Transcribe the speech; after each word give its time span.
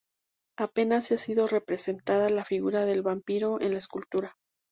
Apenas 0.57 1.11
ha 1.11 1.19
sido 1.19 1.45
representada 1.45 2.27
la 2.31 2.43
figura 2.43 2.85
del 2.85 3.03
vampiro 3.03 3.61
en 3.61 3.73
la 3.73 3.77
escultura. 3.77 4.35